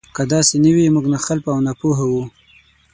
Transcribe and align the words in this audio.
که 0.15 0.23
داسې 0.33 0.55
نه 0.63 0.71
وي 0.75 0.85
موږ 0.95 1.05
ناخلفه 1.13 1.49
او 1.55 1.59
ناپوهه 1.65 2.05
وو. 2.11 2.23